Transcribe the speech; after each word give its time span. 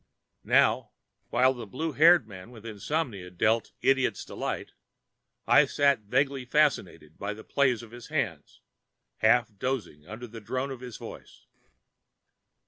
Now, 0.43 0.93
while 1.29 1.53
the 1.53 1.67
blue 1.67 1.91
haired 1.91 2.27
man 2.27 2.49
with 2.49 2.65
insomnia 2.65 3.29
dealt 3.29 3.71
"Idiot's 3.81 4.25
Delight" 4.25 4.71
I 5.45 5.65
sat 5.67 5.99
vaguely 5.99 6.43
fascinated 6.43 7.19
by 7.19 7.35
the 7.35 7.43
play 7.43 7.71
of 7.73 7.91
his 7.91 8.07
hands, 8.07 8.61
half 9.17 9.55
dozing 9.55 10.07
under 10.07 10.25
the 10.25 10.41
drone 10.41 10.71
of 10.71 10.79
his 10.79 10.97
voice. 10.97 11.45